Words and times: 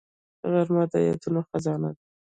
غرمه 0.51 0.83
د 0.91 0.93
یادونو 1.07 1.39
خزانه 1.49 1.89
ده 1.95 2.01